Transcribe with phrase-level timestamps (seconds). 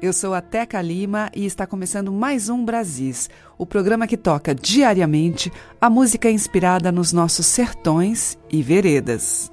[0.00, 4.54] eu sou a Teca Lima e está começando mais um Brasis, o programa que toca
[4.54, 9.50] diariamente a música inspirada nos nossos sertões e veredas.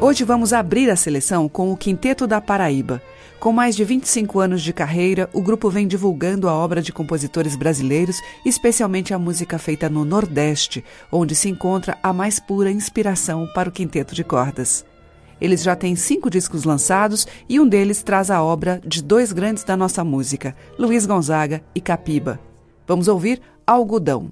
[0.00, 3.02] Hoje vamos abrir a seleção com o Quinteto da Paraíba.
[3.40, 7.56] Com mais de 25 anos de carreira, o grupo vem divulgando a obra de compositores
[7.56, 13.70] brasileiros, especialmente a música feita no Nordeste, onde se encontra a mais pura inspiração para
[13.70, 14.84] o quinteto de cordas.
[15.40, 19.64] Eles já têm cinco discos lançados e um deles traz a obra de dois grandes
[19.64, 22.38] da nossa música, Luiz Gonzaga e Capiba.
[22.86, 24.30] Vamos ouvir Algodão.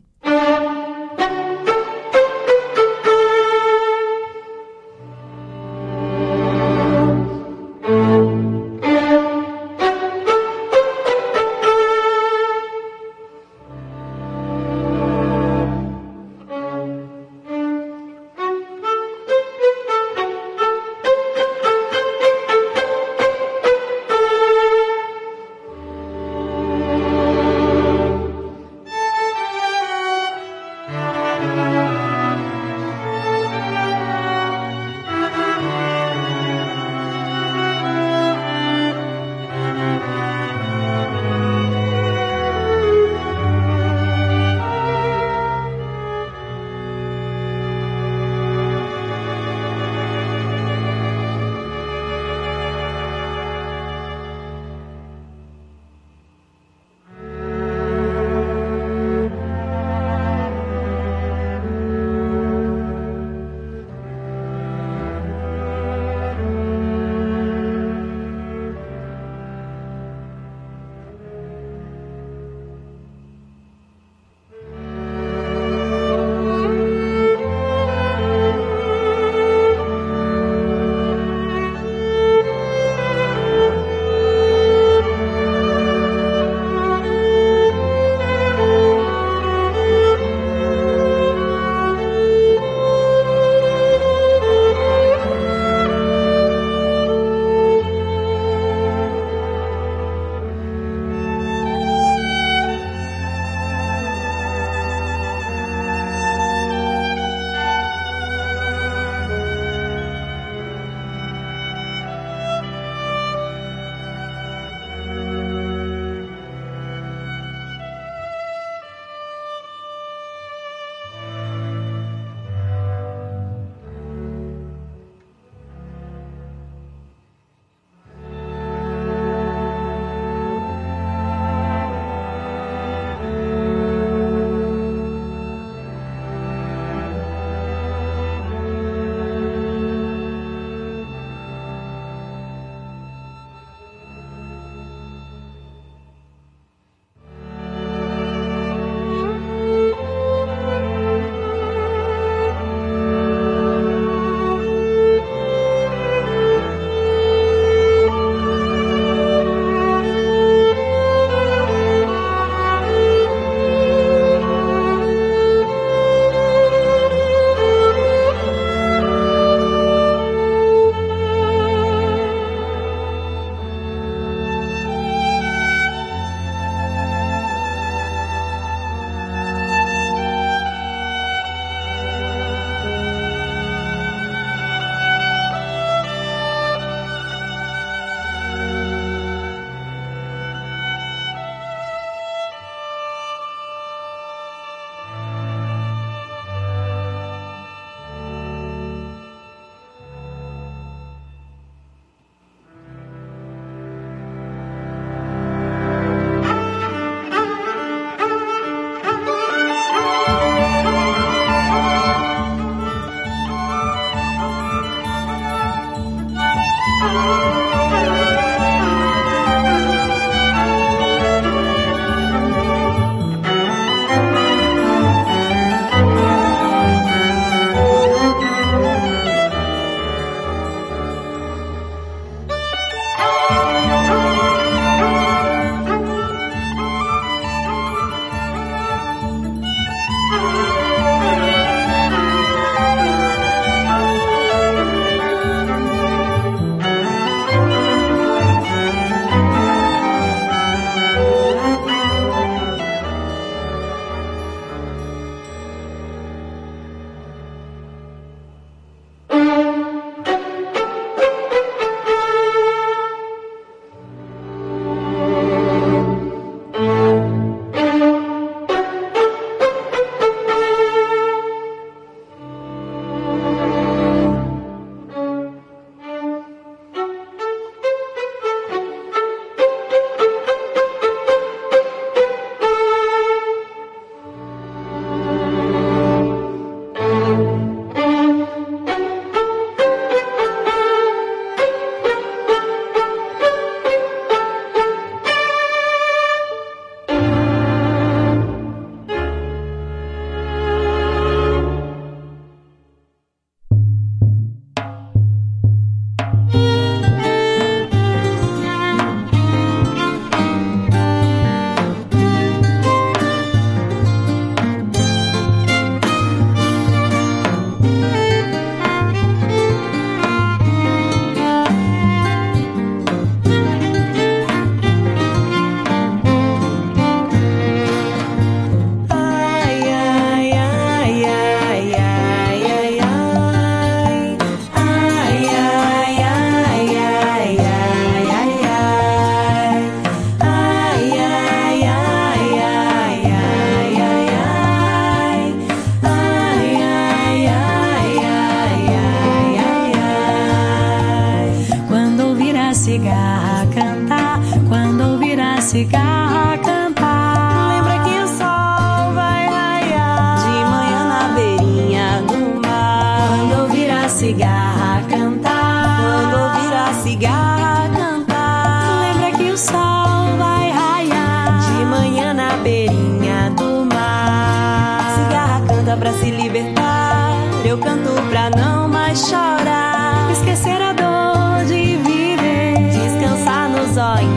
[376.08, 377.32] Pra se libertar.
[377.64, 380.31] Eu canto pra não mais chorar.
[380.32, 382.88] Esquecer a dor de viver.
[382.90, 384.28] Descansar no zóio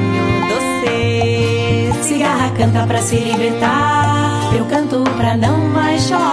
[0.50, 2.04] doce.
[2.04, 4.54] Cigarra canta pra se libertar.
[4.58, 6.31] Eu canto pra não mais chorar.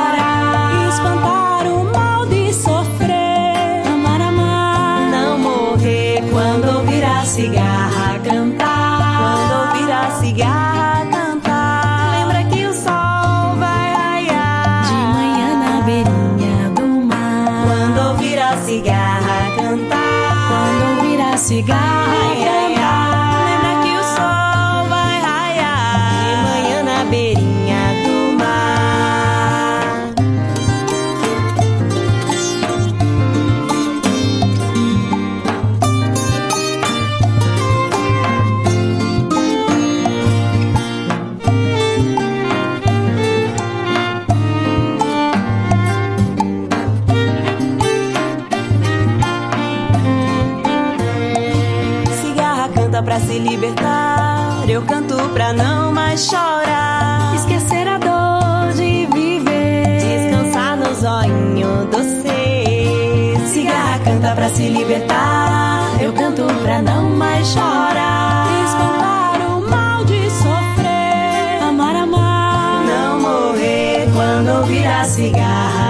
[56.18, 57.34] Chorar.
[57.34, 59.98] Esquecer a dor de viver.
[59.98, 63.46] Descansar no zóio doce.
[63.46, 66.02] Cigarra canta pra se libertar.
[66.02, 68.48] Eu canto pra não mais chorar.
[68.64, 71.62] Espantar o mal de sofrer.
[71.62, 72.84] Amar, amar.
[72.84, 75.87] Não morrer Quando ouvir a cigarra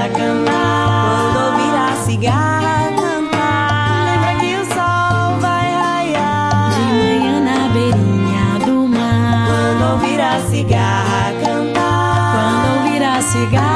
[13.30, 13.68] Quando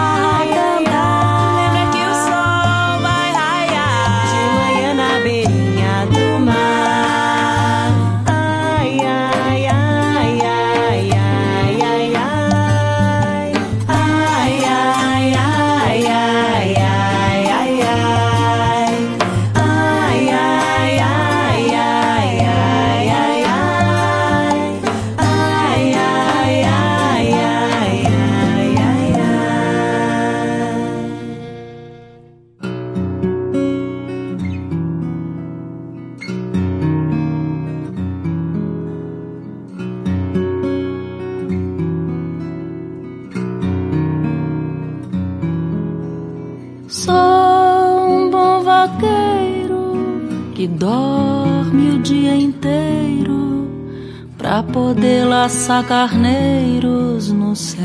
[55.81, 57.83] carneiros no céu.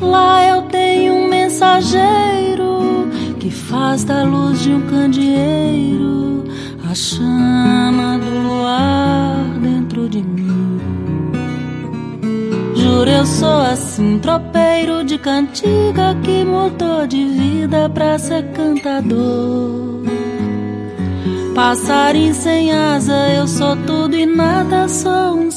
[0.00, 3.08] Lá eu tenho um mensageiro
[3.40, 6.44] que faz da luz de um candeeiro
[6.88, 10.78] a chama do luar dentro de mim.
[12.74, 19.83] Juro, eu sou assim, tropeiro de cantiga que mudou de vida pra ser cantador.
[21.54, 25.50] Passarinho sem asa, eu sou tudo e nada, sou um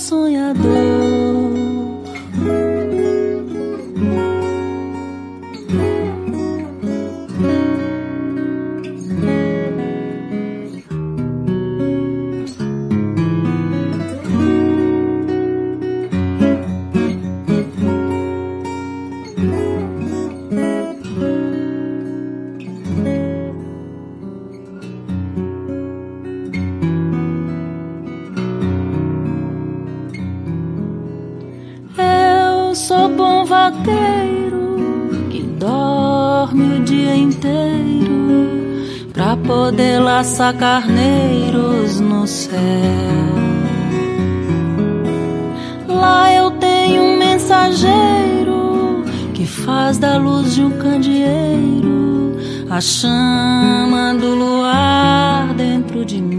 [35.30, 38.78] que dorme o dia inteiro
[39.14, 42.58] pra poder laçar carneiros no céu.
[45.88, 52.38] Lá eu tenho um mensageiro que faz da luz de um candeeiro
[52.70, 56.37] a chama do luar dentro de mim.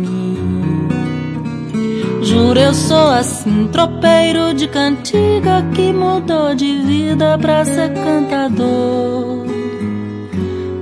[2.28, 9.46] Juro, eu sou assim, tropeiro de cantiga que mudou de vida pra ser cantador.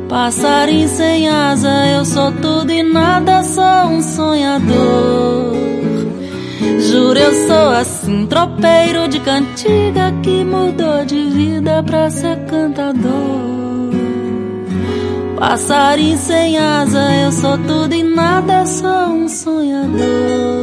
[0.08, 5.54] Passarinho sem asa, eu sou tudo e nada, sou um sonhador.
[6.80, 13.92] Juro, eu sou assim, tropeiro de cantiga que mudou de vida pra ser cantador.
[15.38, 20.55] Passarinho sem asa, eu sou tudo e nada, sou um sonhador.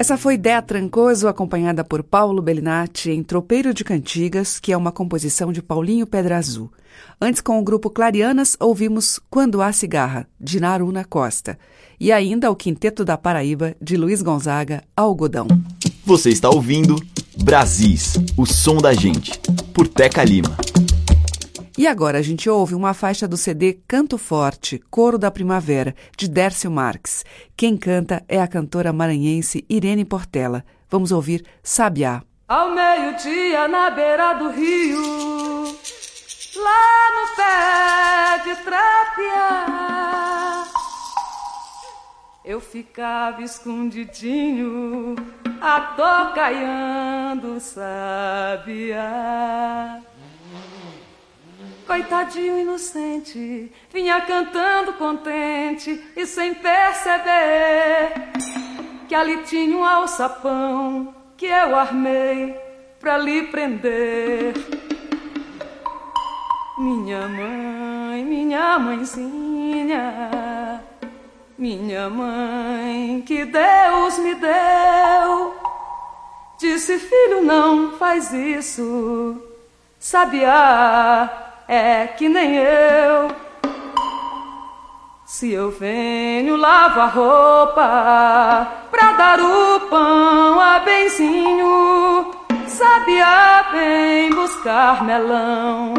[0.00, 4.92] Essa foi Dea Trancoso, acompanhada por Paulo Bellinati em Tropeiro de Cantigas, que é uma
[4.92, 6.70] composição de Paulinho Pedra Azul.
[7.20, 11.58] Antes, com o grupo Clarianas, ouvimos Quando Há Cigarra, de Naruna Costa.
[11.98, 15.48] E ainda o Quinteto da Paraíba, de Luiz Gonzaga, Algodão.
[16.06, 16.94] Você está ouvindo
[17.42, 19.32] Brasis, o som da gente,
[19.74, 20.56] por Teca Lima.
[21.78, 26.28] E agora a gente ouve uma faixa do CD Canto Forte, Coro da Primavera, de
[26.28, 27.24] Dércio Marques.
[27.56, 30.64] Quem canta é a cantora maranhense Irene Portela.
[30.90, 32.24] Vamos ouvir Sabiá.
[32.48, 35.66] Ao meio-dia, na beira do rio,
[36.56, 40.66] lá no pé de trapear,
[42.44, 45.14] eu ficava escondidinho,
[45.60, 50.02] atocaiando sabiá.
[51.88, 58.12] Coitadinho inocente, vinha cantando contente e sem perceber
[59.08, 62.54] que ali tinha um alçapão que eu armei
[63.00, 64.52] pra lhe prender.
[66.76, 70.04] Minha mãe, minha mãezinha,
[71.56, 75.56] minha mãe que Deus me deu,
[76.58, 79.42] disse: Filho, não faz isso,
[79.98, 83.30] sabiá é que nem eu.
[85.26, 92.34] Se eu venho lavo a roupa pra dar o pão a benzinho,
[92.66, 95.92] sabia vem buscar melão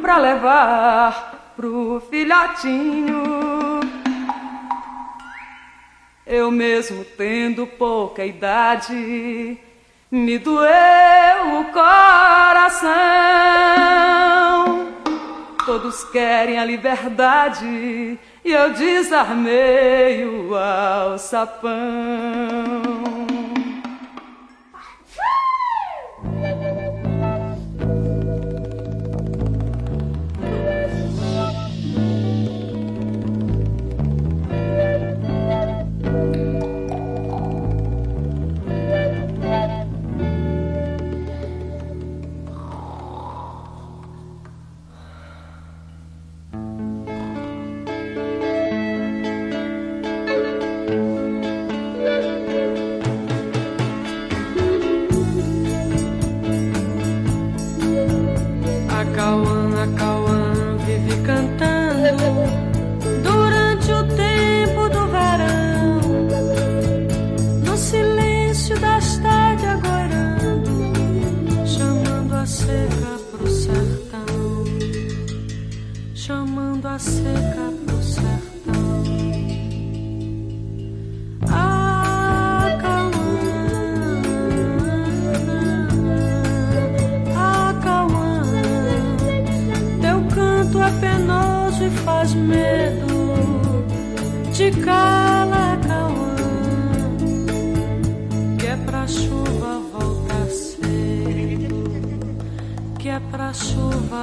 [0.00, 3.80] pra levar pro filhotinho.
[6.26, 9.58] Eu mesmo tendo pouca idade,
[10.10, 13.15] me doeu o coração.
[15.76, 21.70] Todos querem a liberdade e eu desarmei o alçapão.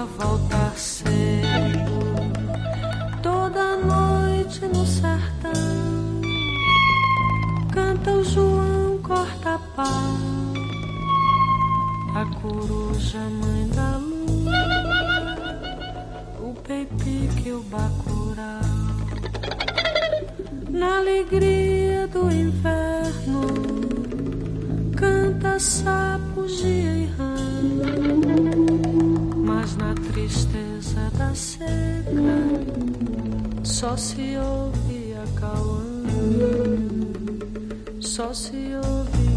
[0.05, 2.00] voltar cedo,
[3.22, 5.51] toda noite no sertão,
[7.72, 10.01] canta o João corta pá,
[12.15, 14.51] a coruja mãe da lua,
[16.39, 18.62] o peipique o bacurau,
[20.69, 23.48] na alegria do inverno,
[24.95, 28.73] canta sapo, gia e rã
[29.63, 31.63] mas na tristeza da seca
[33.63, 36.03] só se ouve a calma,
[38.01, 39.32] só se ouve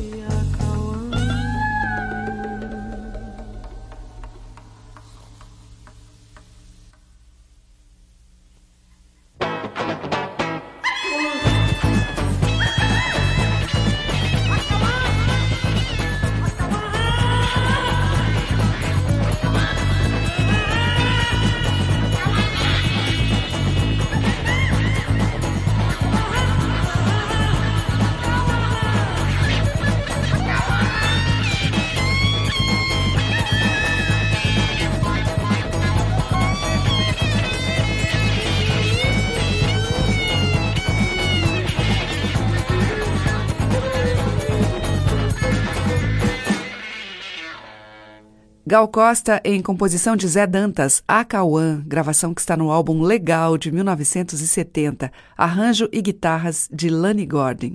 [48.68, 53.70] Gal Costa em composição de Zé Dantas, Acauã, gravação que está no álbum Legal de
[53.70, 57.74] 1970, arranjo e guitarras de Lani Gordon.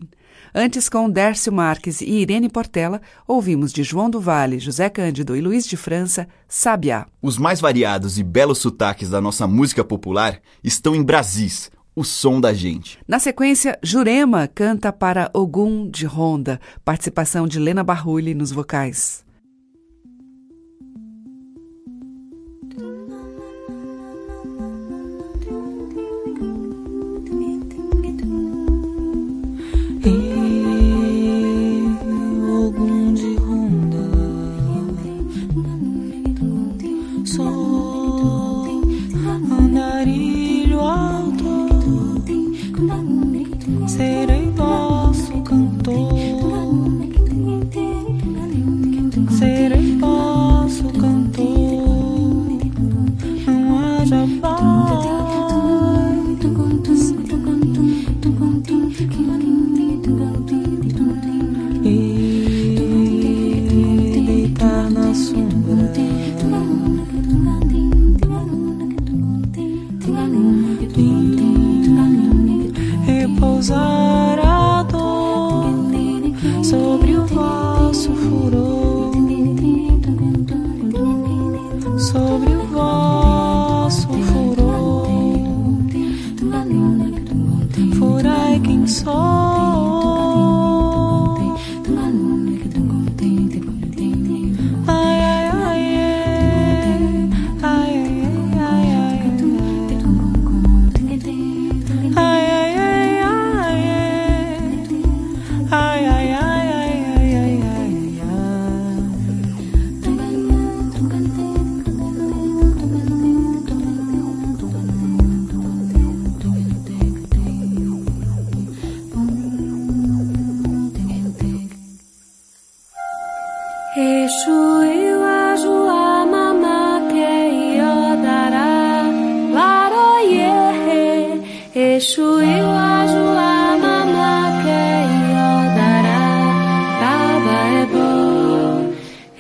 [0.54, 5.39] Antes, com Dércio Marques e Irene Portela, ouvimos de João do Vale, José Cândido e
[5.39, 7.08] Luiz de França, Sabiá.
[7.21, 12.41] Os mais variados e belos sotaques da nossa música popular estão em Brasis, o som
[12.41, 12.99] da gente.
[13.08, 19.23] Na sequência, Jurema canta para Ogum de Ronda, participação de Lena Barrulli nos vocais.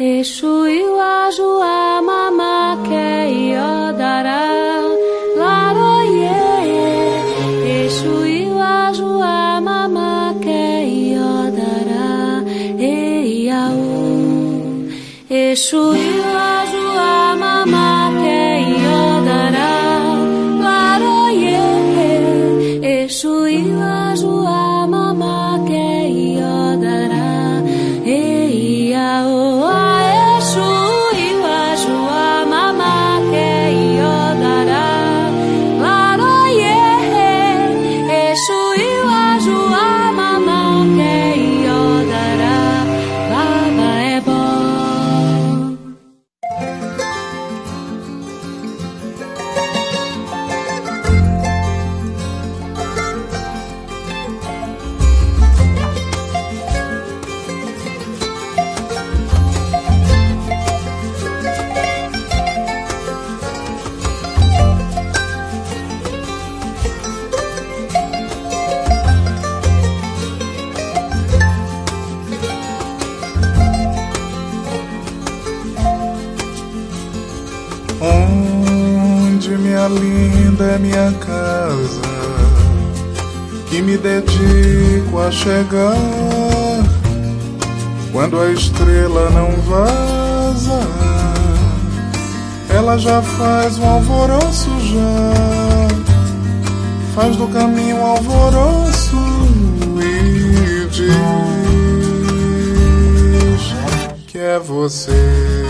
[0.03, 4.49] Exu e o Ajuá, mamá, que iodará,
[5.37, 6.31] laroie.
[7.85, 10.49] Exu e o Ajuá, mamá, que
[12.79, 14.89] eiaú.
[15.29, 15.93] Exu
[85.31, 85.95] chegar
[88.11, 90.79] quando a estrela não vaza.
[92.69, 95.87] Ela já faz um alvoroço já,
[97.15, 99.17] faz do caminho um alvoroço
[99.99, 101.01] e diz
[104.27, 105.60] que é você.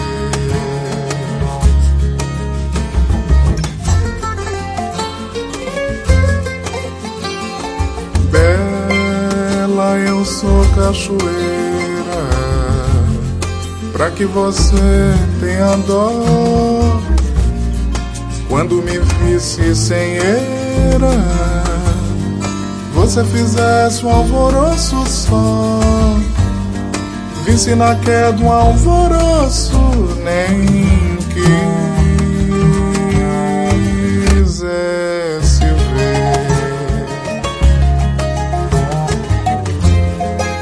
[10.92, 12.28] Cachoeira,
[13.94, 14.76] pra que você
[15.40, 16.12] tenha dó.
[18.50, 21.24] Quando me visse sem eira,
[22.94, 25.80] você fizesse um alvoroço só.
[27.46, 29.80] Visse na queda um alvoroço,
[30.24, 30.66] nem
[31.30, 31.91] que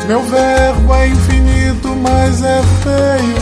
[0.09, 3.37] Meu verbo é infinito, mas é feio.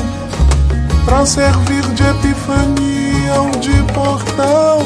[1.06, 4.80] pra servir de epifania ou de portal.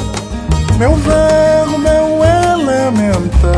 [0.77, 3.51] Meu verbo, meu elemental.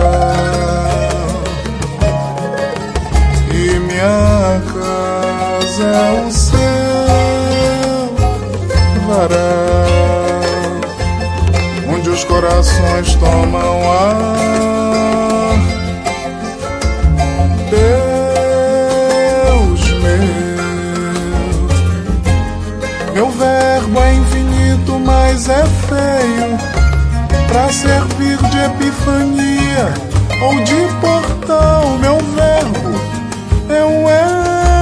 [3.52, 6.60] E minha casa é o céu,
[9.06, 9.34] varal,
[11.94, 14.44] onde os corações tomam ar.
[26.24, 26.58] Feio
[27.48, 29.94] pra servir de epifania
[30.42, 31.98] ou de portal.
[32.00, 32.92] Meu verbo
[33.70, 34.10] é um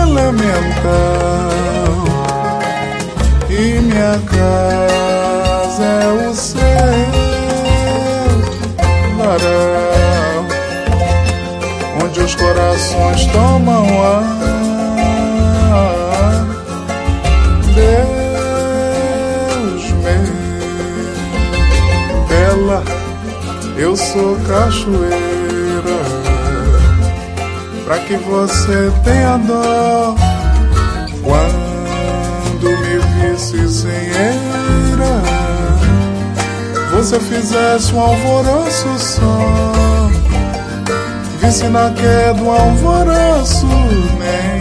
[0.08, 0.42] elemental
[3.50, 6.62] e minha casa é o céu,
[9.18, 10.46] varal,
[12.04, 14.41] onde os corações tomam ar.
[23.92, 25.12] Eu sou cachoeira
[27.84, 30.16] pra que você tenha dó
[31.22, 33.00] quando me
[33.34, 35.22] visse sem eira.
[36.94, 40.10] Você fizesse um alvoroço só,
[41.42, 44.61] visse na queda um alvoroço, nem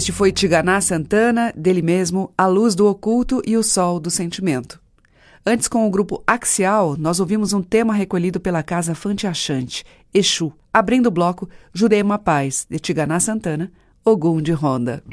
[0.00, 4.80] Este foi Tiganá Santana, dele mesmo, A Luz do Oculto e o Sol do Sentimento.
[5.44, 9.84] Antes, com o grupo Axial, nós ouvimos um tema recolhido pela Casa Fante Achante,
[10.14, 13.70] Exu, abrindo o bloco Jurema Paz, de Tiganá Santana,
[14.02, 15.04] Ogum de Ronda.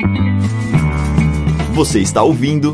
[1.73, 2.73] Você está ouvindo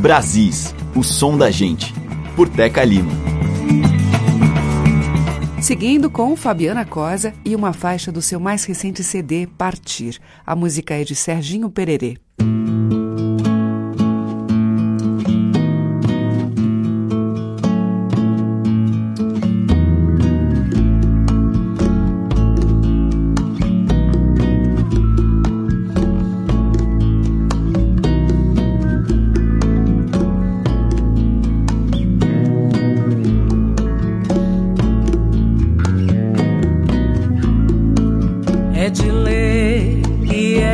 [0.00, 1.94] Brasis, o som da gente,
[2.34, 3.12] por Teca Lima.
[5.62, 10.18] Seguindo com Fabiana Cosa e uma faixa do seu mais recente CD, Partir.
[10.44, 12.21] A música é de Serginho Pererê.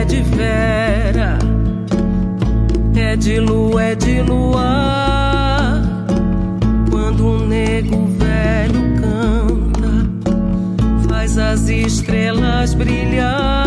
[0.08, 1.38] De vera,
[2.96, 5.82] é de lua, é de luar.
[6.90, 13.57] Quando um nego velho canta, faz as estrelas brilhar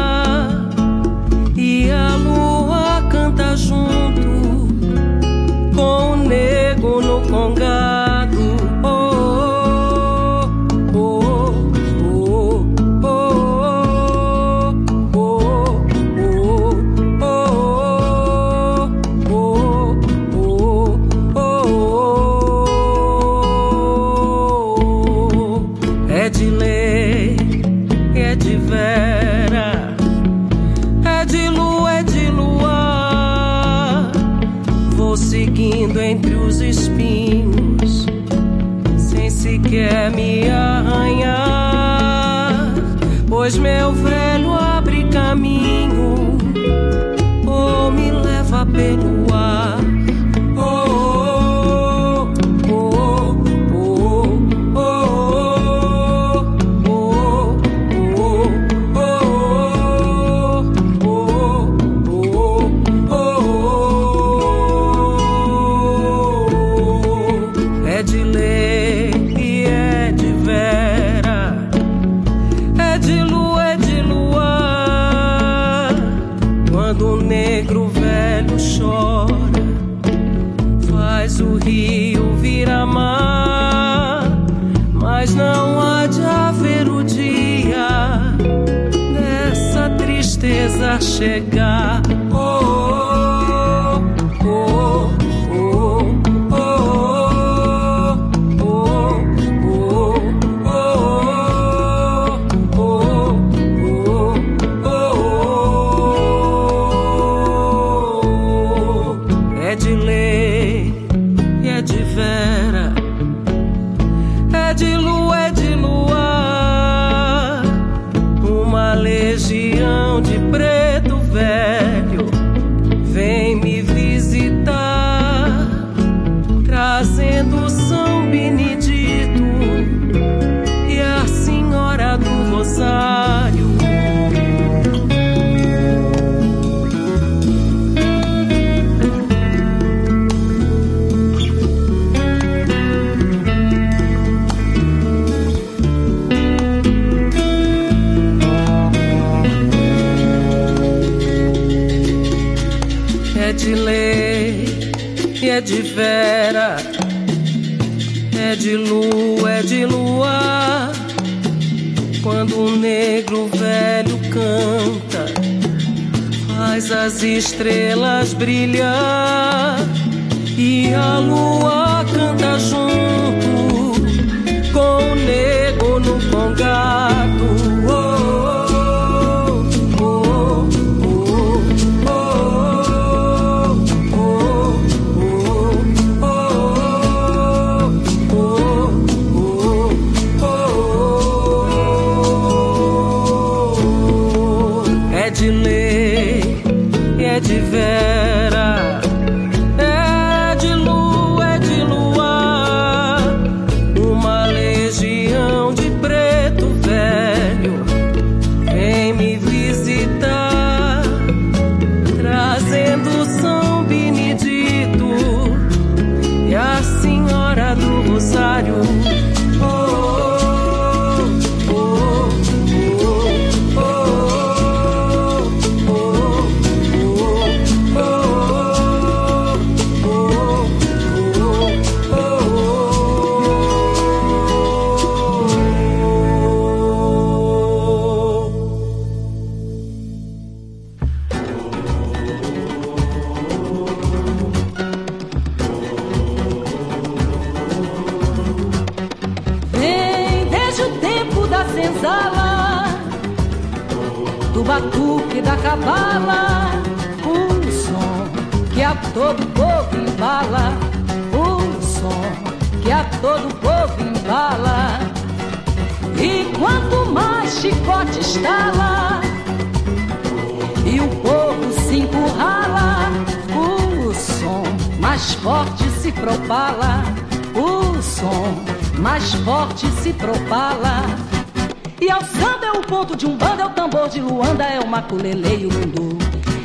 [285.11, 286.17] maculele e o lundu.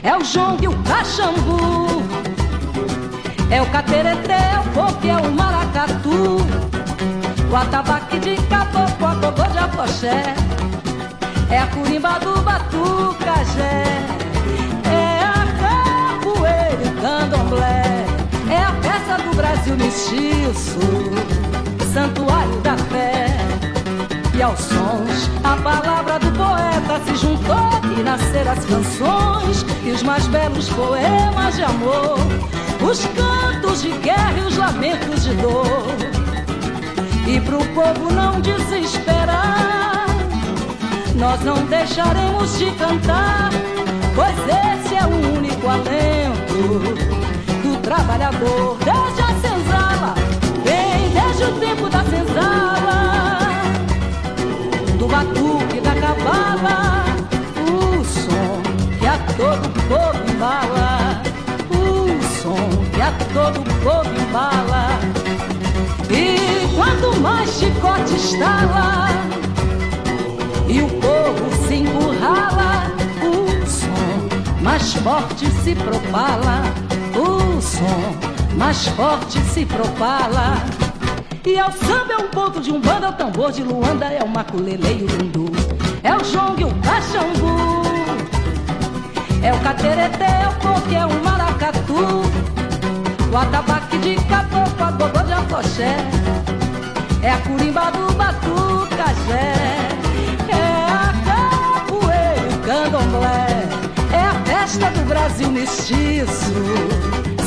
[0.02, 2.02] É o jongo e o caxambu.
[3.50, 6.38] É o catereté, é o coque, é o maracatu.
[7.50, 10.35] O atabaque de caboclo, a gogô de apoxé.
[11.50, 13.85] É a curimba do batucajé.
[14.85, 18.06] É a capoeira e o candomblé.
[18.48, 20.78] É a peça do Brasil mestiço.
[21.92, 23.26] Santuário da fé.
[24.35, 30.02] E aos sons, a palavra do poeta se juntou e nasceram as canções e os
[30.02, 32.18] mais belos poemas de amor,
[32.80, 35.96] os cantos de guerra e os lamentos de dor.
[37.26, 40.06] E pro povo não desesperar,
[41.16, 43.50] nós não deixaremos de cantar,
[44.14, 46.94] pois esse é o único alento
[47.62, 48.76] do trabalhador.
[48.85, 50.14] Desde a senzala,
[50.64, 53.48] vem desde o tempo da senzala,
[54.98, 57.06] do batuque da cabala
[59.37, 61.22] todo povo embala,
[61.70, 64.99] o som que a todo povo embala.
[66.11, 69.09] E quanto mais chicote estala,
[70.68, 76.62] e o povo se encurrala, o som mais forte se propala,
[77.14, 78.16] o som
[78.57, 80.57] mais forte se propala.
[81.44, 84.22] E ao samba é o ponto de um bando, é o tambor de Luanda, é
[84.22, 85.53] o maculele e o lundu,
[86.03, 87.76] é o jongue, o caxambu.
[89.46, 92.22] É o catereté, o coque, é o maracatu.
[93.32, 95.96] O atabaque de caboclo, a gogô de afoxé.
[97.22, 99.54] É a curimba do batucajé.
[100.48, 103.68] É a capoeira, o candomblé.
[104.12, 106.52] É a festa do Brasil mestiço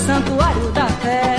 [0.06, 1.36] Santuário da fé.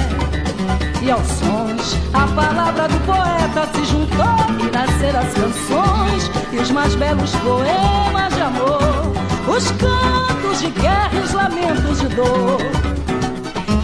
[1.00, 6.70] E aos sons, a palavra do poeta se juntou e nasceram as canções e os
[6.70, 9.10] mais belos poemas de amor.
[9.48, 12.58] Os cantos de guerra e os lamentos de dor.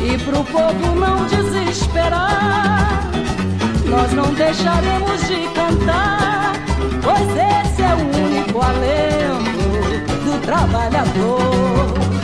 [0.01, 3.09] E pro povo não desesperar,
[3.87, 6.53] nós não deixaremos de cantar,
[7.03, 9.47] pois esse é o único alento
[10.25, 12.16] do trabalhador.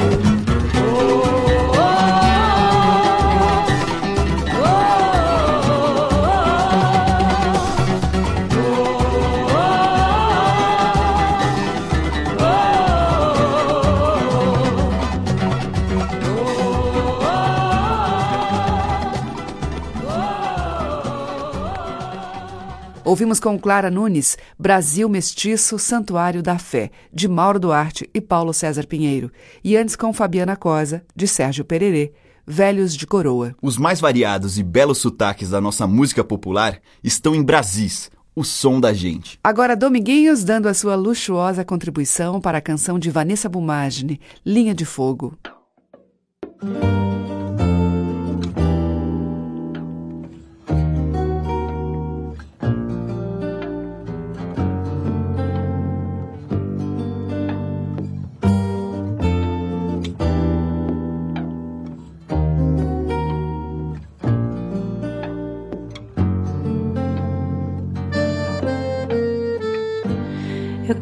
[23.13, 28.87] Ouvimos com Clara Nunes Brasil Mestiço, Santuário da Fé, de Mauro Duarte e Paulo César
[28.87, 29.31] Pinheiro.
[29.63, 32.15] E antes com Fabiana Cosa, de Sérgio Pererê,
[32.47, 33.55] Velhos de Coroa.
[33.61, 38.81] Os mais variados e belos sotaques da nossa música popular estão em Brasis, o som
[38.81, 39.39] da gente.
[39.45, 44.87] Agora Dominguinhos dando a sua luxuosa contribuição para a canção de Vanessa Bumagine, Linha de
[44.87, 45.37] Fogo.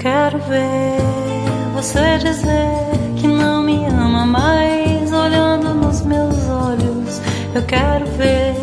[0.01, 0.97] Quero ver
[1.75, 2.71] você dizer
[3.17, 7.21] que não me ama mais, olhando nos meus olhos.
[7.55, 8.55] Eu quero ver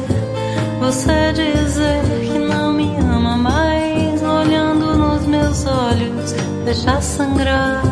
[0.79, 6.31] você dizer que não me ama mais, olhando nos meus olhos.
[6.65, 7.83] Deixar sangrar,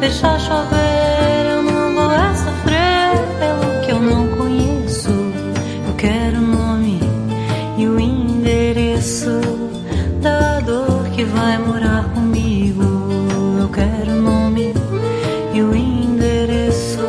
[0.00, 1.50] deixar chover.
[1.50, 5.10] Eu não vou é sofrer pelo que eu não conheço.
[5.86, 6.98] Eu quero o nome
[7.76, 9.38] e o endereço
[10.22, 11.79] da dor que vai comigo.
[13.82, 14.74] O nome
[15.52, 17.00] e o endereço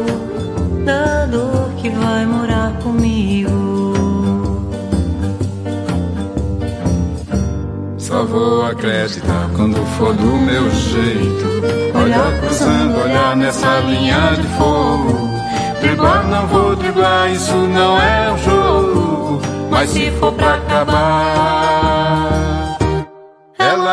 [0.85, 3.51] da dor que vai morar comigo.
[7.97, 11.45] Só vou acreditar quando for do meu jeito.
[11.93, 15.29] Olhar cruzando, olhar nessa linha de fogo.
[15.81, 19.41] Driblar não vou driblar, isso não é um jogo.
[19.69, 22.50] Mas se for pra acabar,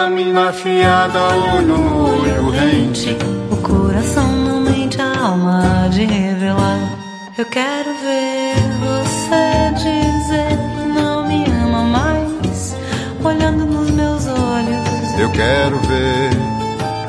[0.06, 3.16] mina afiada, olho no olho rente.
[3.50, 6.98] O coração não mente, a alma há de revelar.
[7.36, 12.76] Eu quero ver você dizer que não me ama mais,
[13.24, 15.18] olhando nos meus olhos.
[15.18, 16.30] Eu quero ver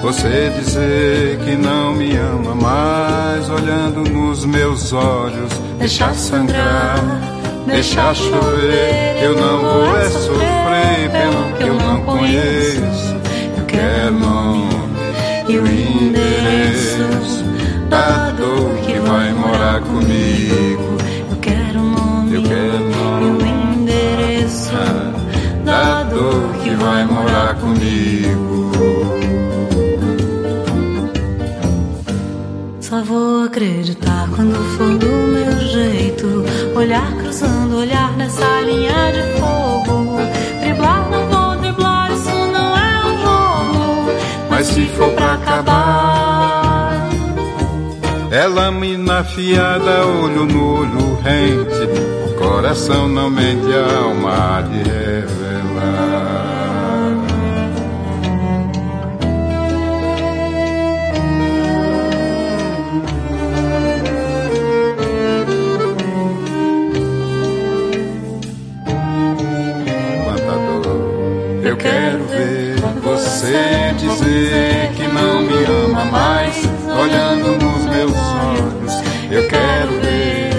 [0.01, 6.99] você dizer que não me ama mais, olhando nos meus olhos, deixar sangrar,
[7.69, 9.23] deixar chover.
[9.23, 13.15] Eu não vou é sofrer pelo que eu não conheço.
[13.57, 14.69] Eu quero o nome
[15.47, 17.43] e o endereço
[17.89, 20.97] da dor que vai morar comigo.
[21.31, 22.89] Eu quero nome Eu quero
[23.21, 24.71] e o endereço
[25.63, 28.71] da dor que vai morar comigo.
[32.81, 36.43] Só vou acreditar quando for do meu jeito.
[36.75, 37.18] Olhar
[37.79, 40.17] olhar nessa linha de fogo.
[40.61, 44.11] Driblar, não vou driblar, isso não é um jogo.
[44.49, 47.09] Mas se for pra acabar,
[48.31, 51.89] ela mina afiada, olho no olho rente.
[52.27, 55.38] O coração não mente, a alma de revelar.
[73.89, 78.93] Você dizer que não me ama mais, olhando nos meus olhos.
[79.31, 80.51] Eu quero ver,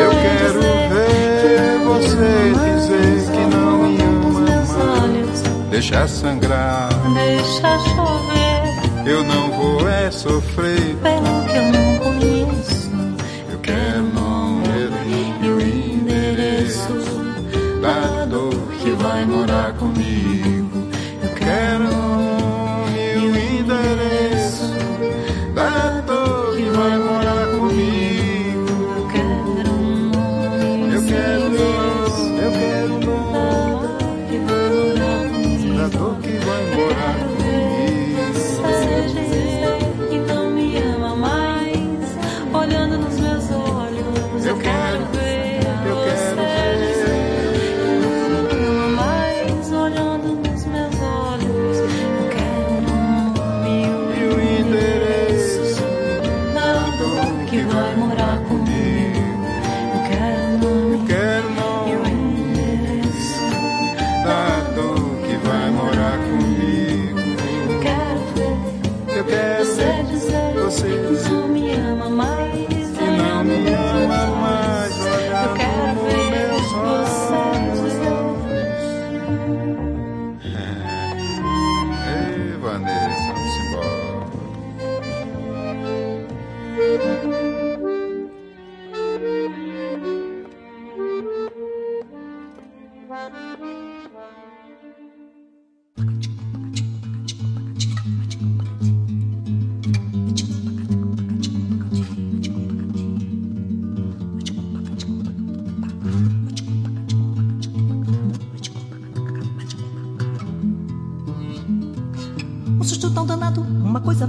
[0.00, 6.88] eu quero ver você dizer que não me ama mais, deixar sangrar.
[7.14, 10.93] Deixa chover Eu não vou é sofrer.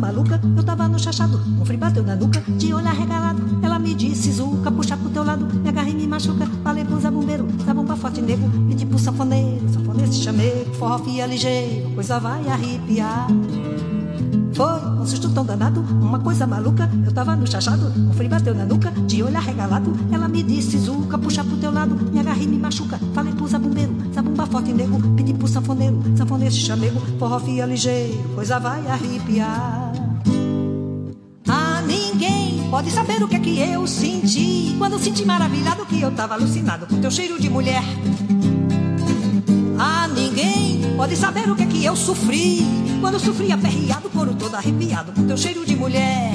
[0.05, 0.39] Maluca.
[0.55, 3.41] Eu tava no chachado, um frio bateu na nuca, de olho arregalado.
[3.61, 6.45] Ela me disse, Zuca, puxa pro teu lado, me agarra e me machuca.
[6.63, 11.89] Falei pro zabumbeiro, zabumba forte nego, pedi pro sanfoneiro, sanfoneiro se chamei, forró fia ligeiro,
[11.95, 13.27] coisa vai arrepiar.
[15.15, 16.89] Susto tão danado, uma coisa maluca.
[17.05, 19.97] Eu tava no chachado, um frio bateu na nuca, de olho arregalado.
[20.11, 22.99] Ela me disse, Zuca, puxa pro teu lado, me agarra e me machuca.
[23.13, 28.59] Falei pro zabumbeiro, zabumba forte nego, pedi pro sanfoneiro, sanfoneiro chamego, forró fia ligeiro, coisa
[28.59, 29.93] vai arrepiar.
[31.47, 36.11] Ah, ninguém pode saber o que é que eu senti quando senti maravilhado que eu
[36.11, 37.83] tava alucinado com teu cheiro de mulher.
[41.05, 42.65] Pode saber o que é que eu sofri
[42.99, 46.31] quando sofri aperreado, couro todo arrepiado com teu cheiro de mulher.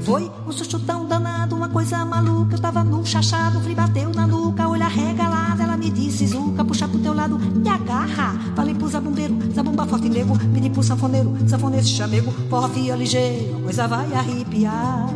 [0.00, 2.56] Foi um susto tão danado, uma coisa maluca.
[2.56, 5.62] Eu tava num chachado, frio bateu na nuca, olho arregalado.
[5.62, 8.38] Ela me disse, Zuca, puxa pro teu lado, me agarra.
[8.54, 10.38] Falei pro zabumbeiro, zabumba forte nego.
[10.52, 12.30] Pedi pro sanfoneiro, sanfoneiro chamego.
[12.50, 15.08] Porra fia ligeiro, coisa vai arrepiar.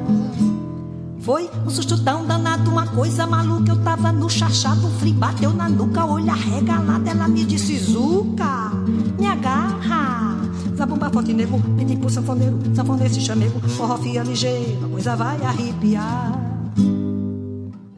[1.27, 3.73] Foi um susto tão danado, uma coisa maluca.
[3.73, 7.09] Eu tava no chachado, frio bateu na nuca, olho arregalado.
[7.09, 8.71] Ela me disse, Zuca,
[9.19, 10.37] me agarra.
[10.77, 11.61] Zabumba forte nego,
[11.99, 13.61] pro sanfoneiro, sanfoneiro se chamego.
[13.77, 16.33] Porra fia ligeiro, a coisa vai arrepiar.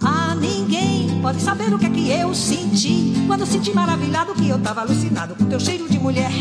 [0.03, 4.59] Ah, ninguém pode saber o que é que eu senti quando senti maravilhado que eu
[4.59, 6.33] tava alucinado com teu cheiro de mulher.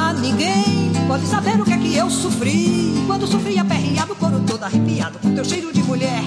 [0.00, 4.62] Ah, ninguém pode saber o que é que eu sofri quando sofri aperreado, couro todo
[4.62, 6.22] arrepiado com teu cheiro de mulher.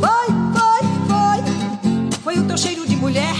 [0.00, 3.34] Foi, foi, foi, foi o teu cheiro de mulher.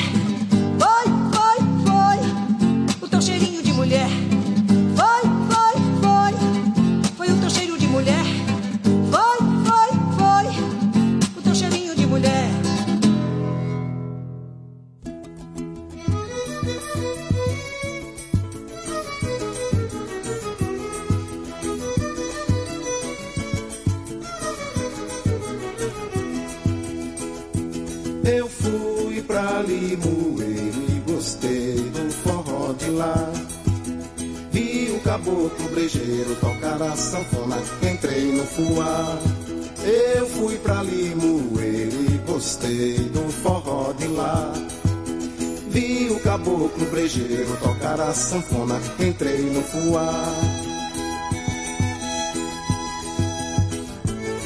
[48.98, 50.64] Entrei no fuá.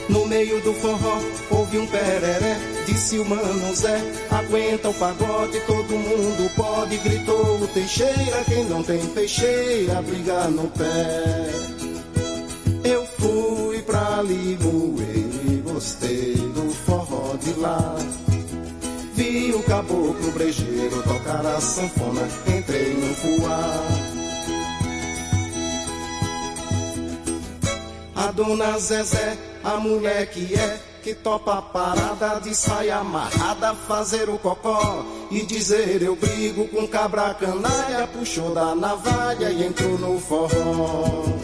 [0.09, 1.18] No meio do forró
[1.51, 7.68] houve um pereré Disse o mano Zé, aguenta o pagode Todo mundo pode, gritou o
[7.68, 11.51] Teixeira Quem não tem peixeira, briga no pé
[12.84, 17.95] Eu fui pra Limoeiro e gostei do forró de lá.
[19.14, 23.97] Vi o caboclo brejeiro tocar a sanfona Entrei no fuá
[28.39, 34.39] dona Zezé, a mulher que é, que topa a parada de saia amarrada, fazer o
[34.39, 41.38] cocó e dizer eu brigo com cabra canalha, puxou da navalha e entrou no forró.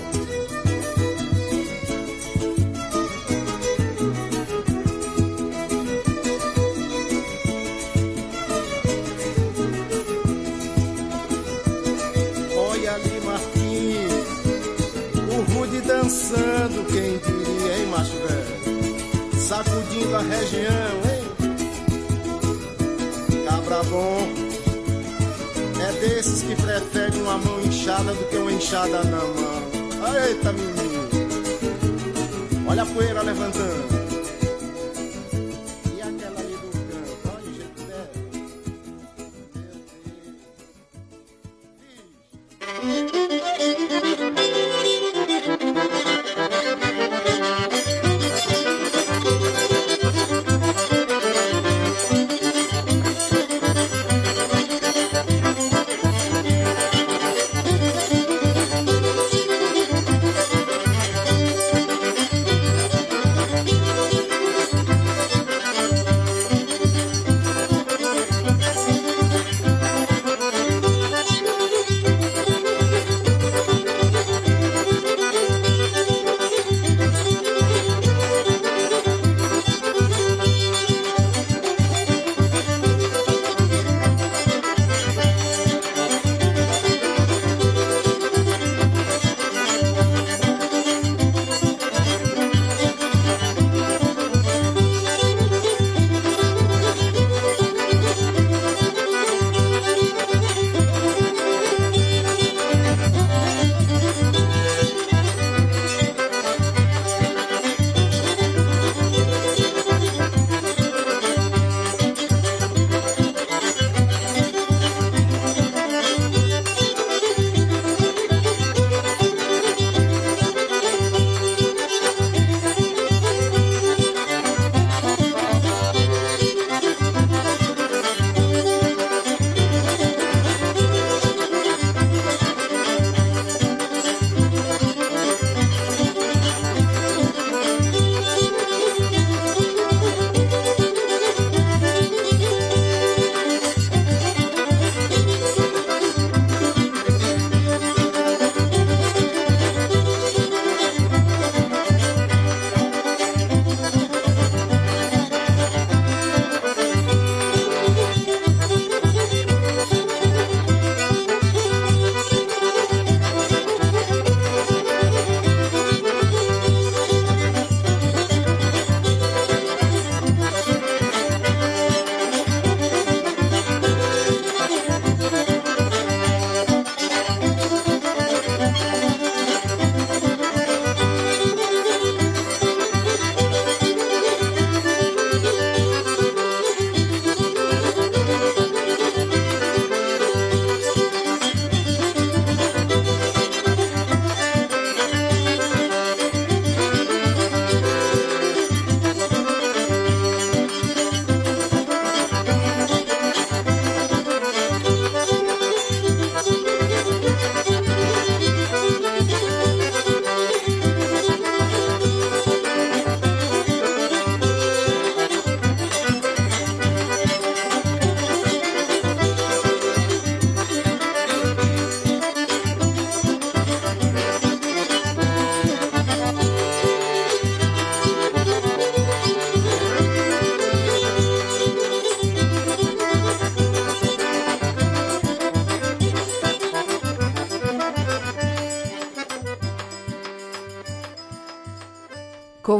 [26.46, 29.64] Que preferem uma mão inchada do que uma enxada na mão.
[30.28, 31.08] Eita, menino,
[32.68, 34.03] olha a poeira levantando.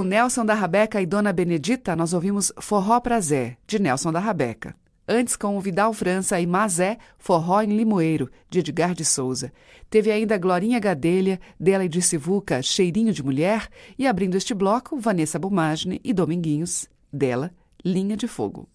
[0.05, 4.77] Nelson da Rabeca e Dona Benedita, nós ouvimos Forró Prazé, de Nelson da Rabeca.
[5.07, 9.53] Antes, com o Vidal França e Mazé, Forró em Limoeiro, de Edgar de Souza.
[9.91, 14.99] Teve ainda Glorinha Gadelha, dela e de Sivuca, Cheirinho de Mulher, e abrindo este bloco,
[14.99, 17.51] Vanessa Bumagne e Dominguinhos, dela,
[17.85, 18.69] Linha de Fogo.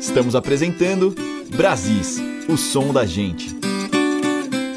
[0.00, 1.14] Estamos apresentando
[1.54, 3.59] Brasis, o som da gente.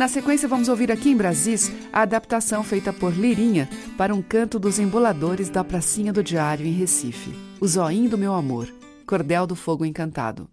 [0.04, 4.60] Na sequência, vamos ouvir aqui em Brasis a adaptação feita por Lirinha para um canto
[4.60, 8.68] dos emboladores da Pracinha do Diário em Recife, O Zoinho do Meu Amor,
[9.08, 10.50] Cordel do Fogo Encantado.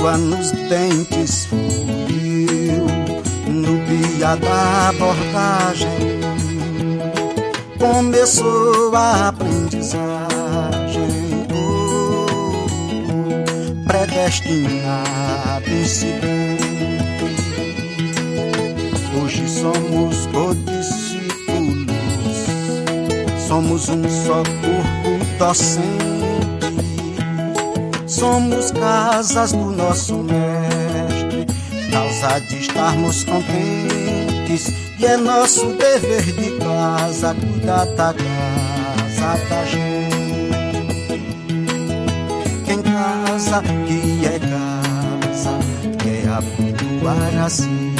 [0.00, 2.86] Língua nos dentes fui eu
[3.52, 6.20] no dia da abordagem.
[7.78, 10.08] Começou a aprendizagem,
[11.52, 12.26] oh,
[13.84, 16.60] predestinado incidente.
[19.22, 21.90] Hoje somos codiscípulos,
[23.46, 26.09] somos um só corpo docente
[28.20, 31.46] somos casas do nosso mestre,
[31.90, 40.10] causa de estarmos contentes, e é nosso dever de casa cuidar da casa da gente.
[42.66, 45.58] Quem casa que é casa,
[45.98, 47.94] quer abotoar assim,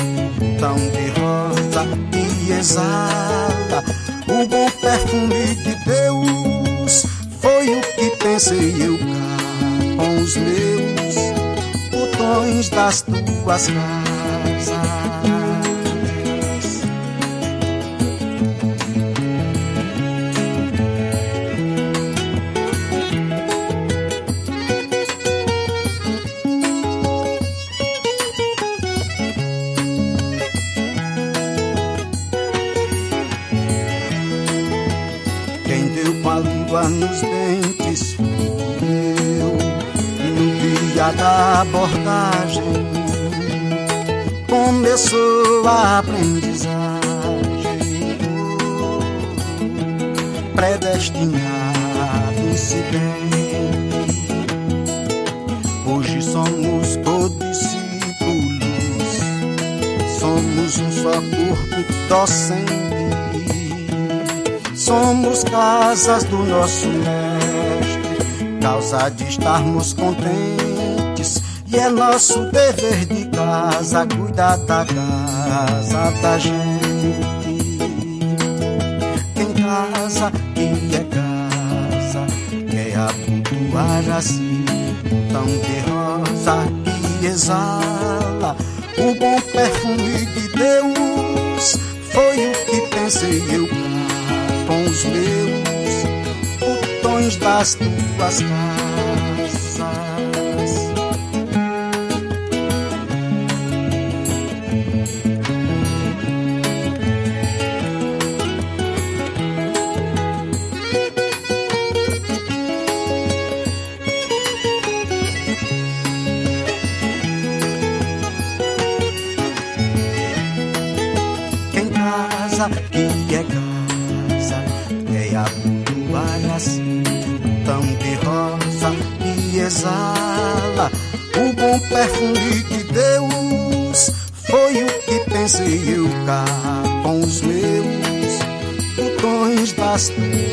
[0.61, 3.83] tão de rosa e exala
[4.29, 7.07] o bom perfume de Deus.
[7.41, 9.10] Foi o que pensei eu
[10.37, 11.17] meus
[11.91, 14.10] botões das tuas casas.
[41.13, 42.63] Da abordagem
[44.49, 47.01] começou a aprendizagem
[50.55, 53.01] predestinado incidente.
[55.87, 57.81] Hoje somos codiscípulos,
[60.19, 62.71] somos um só corpo docente,
[64.77, 70.70] somos casas do nosso mestre, causa de estarmos contentes
[71.73, 77.21] e é nosso dever de casa cuidar da casa da gente.
[79.35, 82.27] Quem casa que é casa,
[82.69, 84.65] quer abotoar assim,
[85.33, 86.67] tão de rosa
[87.21, 88.57] que exala
[88.99, 91.77] o bom perfume de Deus.
[92.11, 93.69] Foi o que pensei eu
[94.67, 96.01] com os meus
[96.59, 98.90] botões das tuas casas.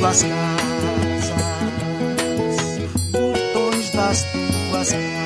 [0.08, 1.36] Tuas casas
[3.12, 5.18] botões das tuas casas.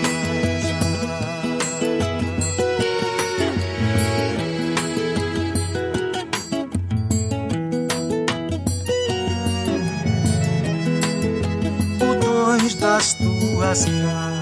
[12.80, 14.42] Das tuas casas.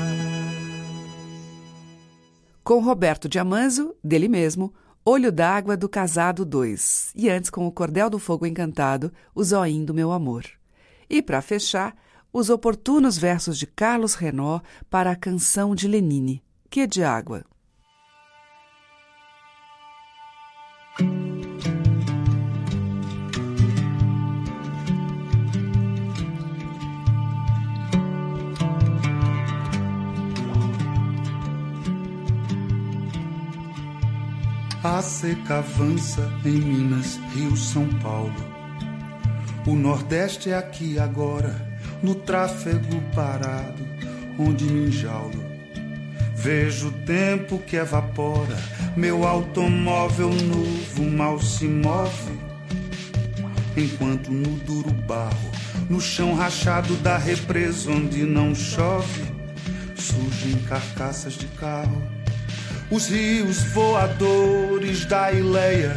[2.63, 4.73] Com Roberto Diamanzo, dele mesmo,
[5.11, 7.13] Olho d'Água do Casado 2.
[7.15, 10.45] E antes, com o Cordel do Fogo Encantado, O Zoinho do Meu Amor.
[11.09, 11.95] E, para fechar,
[12.31, 17.43] os oportunos versos de Carlos Renó para a canção de Lenine, Que de Água.
[34.81, 38.33] A seca avança em Minas, Rio, São Paulo.
[39.67, 41.53] O Nordeste é aqui agora,
[42.01, 43.85] no tráfego parado,
[44.39, 45.43] onde me enjaulo.
[46.33, 48.57] Vejo o tempo que evapora,
[48.95, 52.39] meu automóvel novo mal se move.
[53.75, 55.51] Enquanto no duro barro,
[55.89, 59.23] no chão rachado da represa onde não chove,
[59.97, 62.18] surgem carcaças de carro
[62.91, 65.95] os rios voadores da Ileia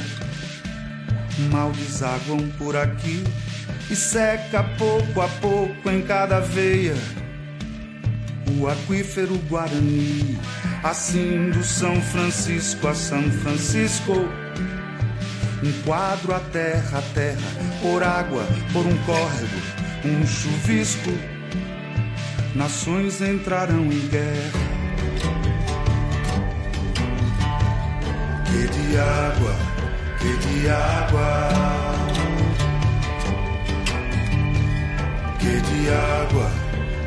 [1.51, 3.25] mal desaguam por aqui
[3.91, 6.95] e seca pouco a pouco em cada veia
[8.59, 10.39] o aquífero Guarani,
[10.83, 14.13] assim do São Francisco a São Francisco.
[15.63, 17.41] Um quadro a terra a terra,
[17.81, 19.57] por água, por um córrego,
[20.05, 21.11] um chuvisco.
[22.55, 24.72] Nações entrarão em guerra.
[28.63, 29.57] Que de água,
[30.21, 31.49] que de água.
[35.41, 36.51] Que de água,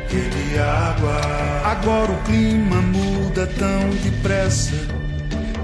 [0.06, 1.18] que de água.
[1.64, 4.74] Agora o clima muda tão depressa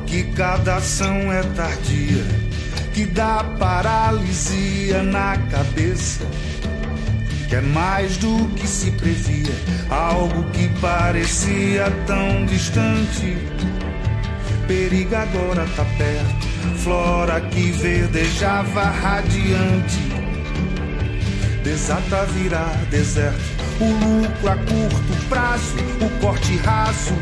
[0.06, 2.24] que cada ação é tardia,
[2.94, 6.24] que dá paralisia na cabeça.
[7.50, 9.54] Que é mais do que se previa,
[9.90, 13.36] algo que parecia tão distante
[14.66, 16.52] perigo agora tá perto.
[16.82, 19.98] Flora que verdejava radiante,
[21.62, 23.62] desata virar deserto.
[23.80, 27.14] O lucro a curto prazo, o corte raso,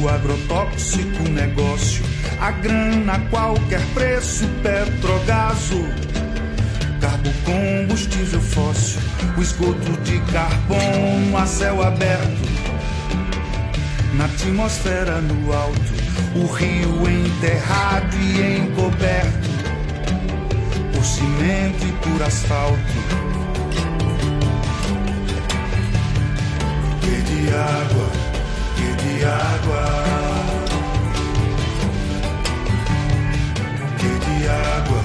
[0.00, 2.04] o agrotóxico negócio,
[2.40, 5.84] a grana a qualquer preço, petrogaso,
[7.00, 9.00] carbo combustível fóssil,
[9.36, 12.48] o esgoto de carbono a céu aberto,
[14.14, 16.01] na atmosfera no alto
[16.34, 19.50] o rio enterrado e encoberto
[20.92, 22.78] por cimento e por asfalto.
[27.00, 28.08] Que de água,
[28.76, 29.84] que de água,
[33.98, 35.02] que de água,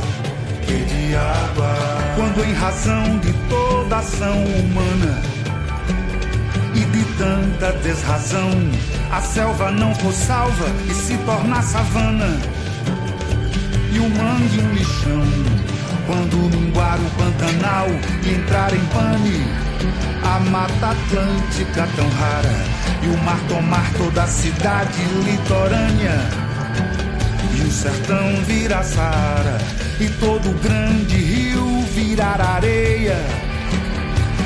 [0.65, 1.75] que de água.
[2.15, 5.36] Quando em razão de toda ação humana
[7.17, 8.51] tanta desrazão
[9.11, 12.39] a selva não for salva e se tornar savana.
[13.91, 15.23] E o mangue um lixão.
[16.05, 17.87] Quando minguar o Pantanal
[18.23, 19.45] e entrar em pane,
[20.23, 22.65] a Mata Atlântica tão rara
[23.01, 26.19] e o mar tomar toda a cidade litorânea.
[27.57, 29.57] E o sertão virar Saara
[29.99, 33.17] e todo o grande rio virar areia.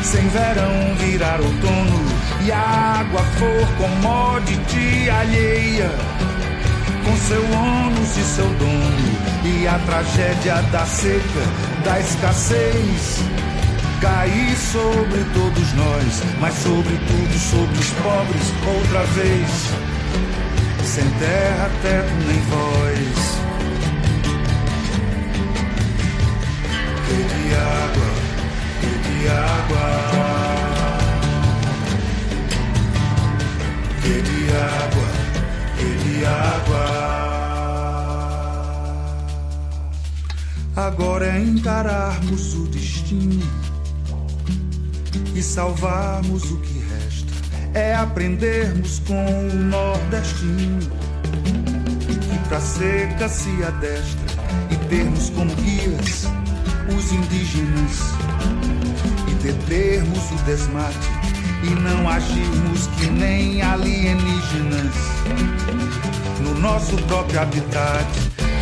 [0.03, 2.10] Sem verão virar outono
[2.45, 5.91] e a água for commodity alheia,
[7.05, 9.11] com seu ônus e seu dono,
[9.43, 11.43] e a tragédia da seca,
[11.83, 13.19] da escassez,
[14.01, 19.49] cair sobre todos nós, mas sobretudo sobre os pobres, outra vez,
[20.83, 23.41] sem terra, teto nem voz.
[27.07, 28.09] Que de água,
[28.79, 30.30] que de água.
[34.01, 35.07] De água,
[35.77, 37.11] de água.
[40.75, 43.45] Agora é encararmos o destino
[45.35, 47.31] e salvarmos o que resta.
[47.75, 50.79] É aprendermos com o nordestino
[52.07, 54.31] que pra seca se adestra
[54.71, 56.25] e termos como guias
[56.97, 57.99] os indígenas
[59.27, 61.20] e determos o desmate
[61.63, 64.95] e não agirmos que nem alienígenas
[66.39, 68.05] no nosso próprio habitat,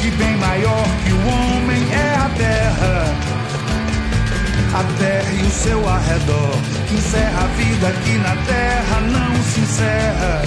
[0.02, 3.06] que bem maior que o homem é a terra.
[4.72, 6.52] A terra e o seu arredor,
[6.88, 10.42] que encerra a vida aqui na terra, não se encerra.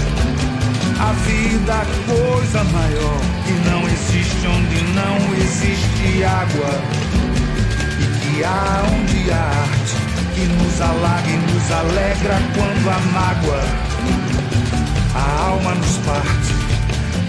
[1.00, 6.70] A vida, coisa maior, que não existe onde não existe água,
[7.98, 10.01] e que há onde há arte
[10.34, 13.62] que nos alaga e nos alegra quando a mágoa
[15.14, 16.54] a alma nos parte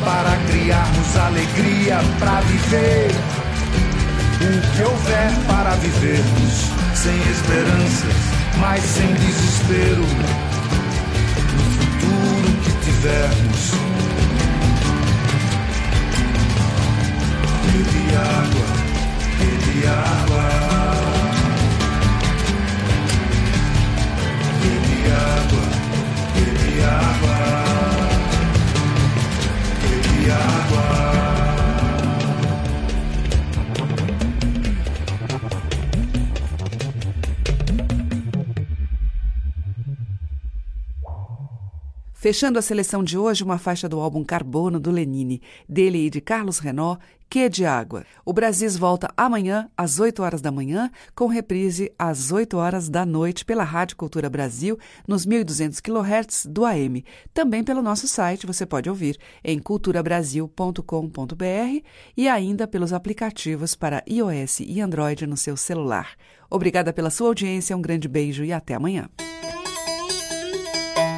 [0.03, 3.11] para criarmos alegria para viver
[4.41, 8.15] o que houver para vivermos sem esperanças,
[8.59, 10.03] mas sem desespero
[11.53, 13.71] no futuro que tivermos.
[17.65, 18.67] Bebe água,
[19.39, 20.72] bebe água.
[25.11, 25.63] Água,
[26.33, 27.37] bebe água,
[29.81, 30.62] bebe água.
[42.23, 46.21] Fechando a seleção de hoje, uma faixa do álbum Carbono do Lenine, dele e de
[46.21, 48.05] Carlos Renault, Que de Água.
[48.23, 53.05] O Brasis volta amanhã, às 8 horas da manhã, com reprise às 8 horas da
[53.05, 57.03] noite pela Rádio Cultura Brasil, nos 1.200 kHz do AM.
[57.33, 61.83] Também pelo nosso site, você pode ouvir em culturabrasil.com.br
[62.15, 66.11] e ainda pelos aplicativos para iOS e Android no seu celular.
[66.49, 69.09] Obrigada pela sua audiência, um grande beijo e até amanhã.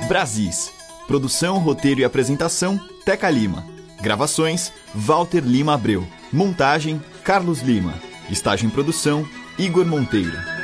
[0.07, 0.74] Brasis
[1.07, 3.65] Produção, roteiro e apresentação: Teca Lima.
[4.01, 6.07] Gravações: Walter Lima Abreu.
[6.31, 7.93] Montagem: Carlos Lima.
[8.29, 9.25] Estágio em produção:
[9.57, 10.54] Igor Monteiro.